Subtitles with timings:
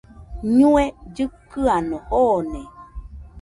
[0.57, 0.83] ñue
[1.15, 2.61] llɨkɨano joone